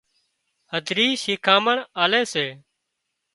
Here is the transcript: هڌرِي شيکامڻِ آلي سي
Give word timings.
هڌرِي 0.71 1.07
شيکامڻِ 1.23 1.77
آلي 2.03 2.23
سي 2.33 2.45